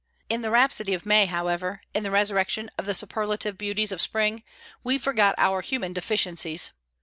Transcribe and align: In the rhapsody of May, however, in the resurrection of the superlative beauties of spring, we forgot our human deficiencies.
In 0.29 0.41
the 0.41 0.49
rhapsody 0.49 0.95
of 0.95 1.05
May, 1.05 1.27
however, 1.27 1.81
in 1.93 2.01
the 2.01 2.09
resurrection 2.09 2.71
of 2.75 2.87
the 2.87 2.95
superlative 2.95 3.55
beauties 3.55 3.91
of 3.91 4.01
spring, 4.01 4.41
we 4.83 4.97
forgot 4.97 5.35
our 5.37 5.61
human 5.61 5.93
deficiencies. 5.93 6.71